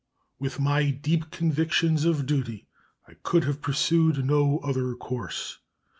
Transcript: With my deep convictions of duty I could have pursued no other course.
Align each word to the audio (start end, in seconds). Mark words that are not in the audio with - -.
With 0.39 0.59
my 0.59 0.89
deep 0.89 1.29
convictions 1.29 2.05
of 2.05 2.25
duty 2.25 2.65
I 3.07 3.13
could 3.21 3.43
have 3.43 3.61
pursued 3.61 4.25
no 4.25 4.57
other 4.63 4.95
course. 4.95 5.59